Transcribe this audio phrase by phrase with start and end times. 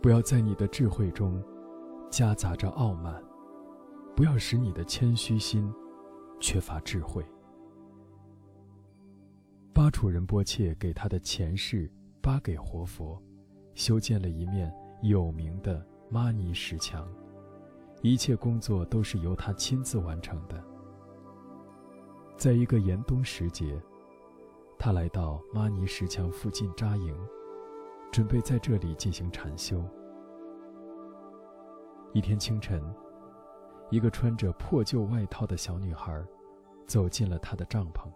[0.00, 1.42] 不要在你的智慧中
[2.08, 3.20] 夹杂着傲慢，
[4.14, 5.72] 不要使你的谦虚心
[6.40, 7.24] 缺乏智慧。
[9.74, 11.90] 巴楚仁波切给他的前世
[12.20, 13.20] 巴给活佛
[13.74, 14.72] 修建了一面
[15.02, 17.08] 有名的玛尼石墙，
[18.00, 20.62] 一切工作都是由他亲自完成的。
[22.36, 23.80] 在一个严冬时节，
[24.78, 27.16] 他来到玛尼石墙附近扎营，
[28.10, 29.82] 准备在这里进行禅修。
[32.12, 32.82] 一天清晨，
[33.90, 36.24] 一个穿着破旧外套的小女孩
[36.86, 38.10] 走进了他的帐篷。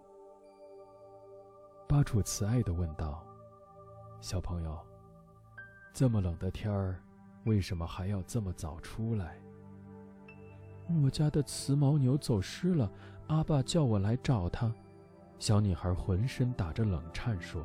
[1.87, 3.23] 巴楚慈爱地问道
[4.19, 4.79] ：“小朋友，
[5.93, 6.99] 这么冷的天儿，
[7.45, 9.39] 为什么还要这么早出来？”
[11.03, 12.91] 我家的雌牦牛走失了，
[13.27, 14.73] 阿爸叫我来找它。
[15.37, 17.63] 小女孩浑身打着冷颤说：“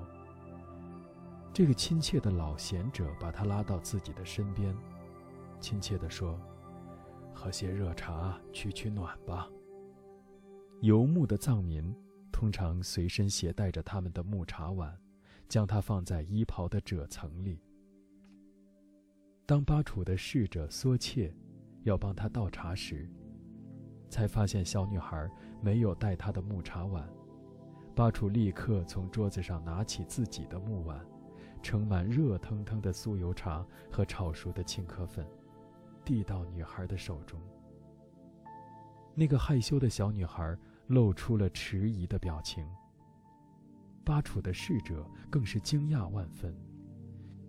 [1.58, 4.72] 这个亲切的老贤者把她拉到自己的身边，
[5.58, 6.38] 亲切地说
[7.34, 9.50] ：‘喝些热茶取取暖吧。’
[10.82, 11.92] 游牧的藏民。”
[12.30, 14.96] 通常随身携带着他们的木茶碗，
[15.48, 17.60] 将它放在衣袍的褶层里。
[19.44, 21.34] 当巴楚的侍者缩切，
[21.82, 23.10] 要帮他倒茶时，
[24.08, 25.28] 才发现小女孩
[25.60, 27.04] 没有带她的木茶碗。
[27.96, 31.04] 巴楚立刻从桌子上拿起自己的木碗，
[31.68, 35.26] 盛满热腾腾的酥油茶和炒熟的青稞粉，
[36.02, 37.38] 递到女孩的手中。
[39.14, 40.56] 那个害羞的小女孩。
[40.88, 42.66] 露出了迟疑的表情。
[44.06, 46.56] 巴楚的侍者更是惊讶万分，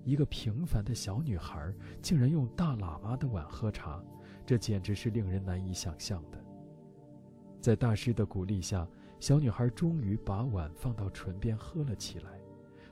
[0.04, 4.04] 一个平凡的小女孩竟然用大喇嘛的碗喝茶，
[4.46, 6.44] 这简直是令人难以想象的。
[7.62, 8.86] 在大师的鼓励下，
[9.22, 12.42] 小女孩终于把碗放到唇边喝了起来，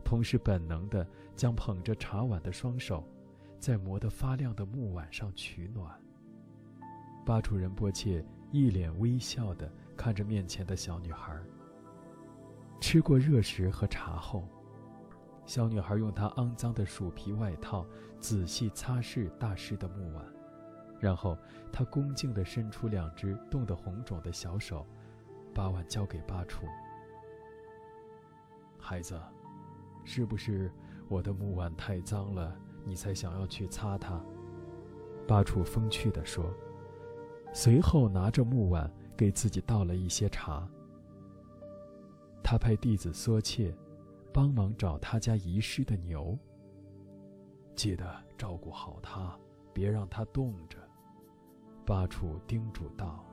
[0.08, 1.06] 同时本能地
[1.36, 3.04] 将捧着茶碗的双手，
[3.60, 5.94] 在磨得发亮的木碗上取暖。
[7.26, 9.70] 巴楚仁波切一脸微笑地。
[9.98, 11.36] 看着面前的小女孩。
[12.80, 14.48] 吃过热食和茶后，
[15.44, 17.84] 小女孩用她肮脏的鼠皮外套
[18.20, 20.24] 仔细擦拭大师的木碗，
[21.00, 21.36] 然后
[21.72, 24.86] 她恭敬地伸出两只冻得红肿的小手，
[25.52, 26.66] 把碗交给巴楚。
[28.80, 29.20] 孩子，
[30.08, 30.72] 是不是
[31.10, 34.20] 我的木碗太脏了，你才想要去擦它？
[35.28, 36.52] 巴楚风趣地说，
[37.54, 38.92] 随后拿着木碗。
[39.18, 40.70] 给自己倒了一些茶。
[42.44, 43.76] 他派弟子缩切，
[44.32, 46.38] 帮忙找他家遗失的牛。
[47.76, 49.36] 记得照顾好它，
[49.74, 50.78] 别让它冻着。
[51.84, 53.26] 巴楚叮嘱道。